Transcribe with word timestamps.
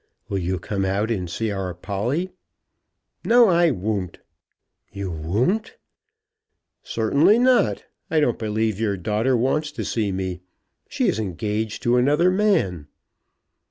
"Will 0.29 0.39
you 0.39 0.57
come 0.57 0.83
out 0.83 1.11
and 1.11 1.29
see 1.29 1.51
our 1.51 1.75
Polly?" 1.75 2.31
"No, 3.23 3.49
I 3.49 3.69
won't." 3.69 4.17
"You 4.91 5.11
won't?" 5.11 5.77
"Certainly 6.81 7.37
not. 7.37 7.83
I 8.09 8.19
don't 8.19 8.39
believe 8.39 8.79
your 8.79 8.97
daughter 8.97 9.37
wants 9.37 9.71
to 9.73 9.85
see 9.85 10.11
me. 10.11 10.41
She 10.89 11.07
is 11.07 11.19
engaged 11.19 11.83
to 11.83 11.97
another 11.97 12.31
man." 12.31 12.87